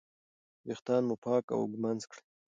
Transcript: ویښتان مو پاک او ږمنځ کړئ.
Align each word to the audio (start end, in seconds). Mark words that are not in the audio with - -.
ویښتان 0.65 1.01
مو 1.07 1.15
پاک 1.25 1.45
او 1.55 1.61
ږمنځ 1.71 2.01
کړئ. 2.11 2.23